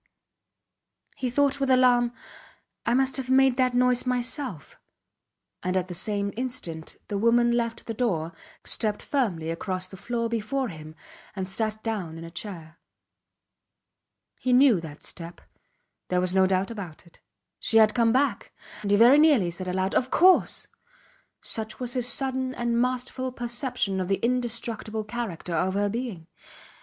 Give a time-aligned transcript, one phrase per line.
[1.15, 2.11] He thought with alarm:
[2.87, 4.79] I must have made that noise myself;
[5.61, 8.33] and at the same instant the woman left the door,
[8.65, 10.95] stepped firmly across the floor before him,
[11.35, 12.79] and sat down in a chair.
[14.39, 15.39] He knew that step.
[16.07, 17.19] There was no doubt about it.
[17.59, 18.51] She had come back!
[18.81, 20.65] And he very nearly said aloud Of course!
[21.41, 26.25] such was his sudden and masterful perception of the indestructible character of her being.